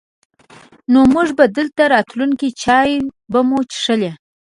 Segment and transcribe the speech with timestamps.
[0.91, 2.25] نو مونږ به دلته راتلو،
[2.61, 2.91] چای
[3.31, 4.11] به مو چښلې.